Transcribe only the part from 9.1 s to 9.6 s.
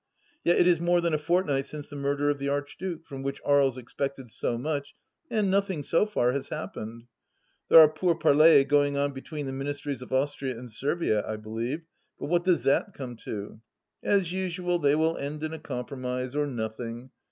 between the